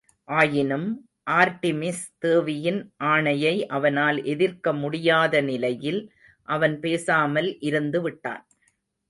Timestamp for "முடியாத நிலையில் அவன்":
4.73-6.79